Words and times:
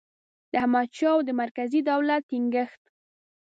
د 0.51 0.53
احمدشاه 0.63 1.11
او 1.15 1.19
د 1.27 1.29
مرکزي 1.41 1.79
دولت 1.89 2.21
ټینګیښت 2.29 2.81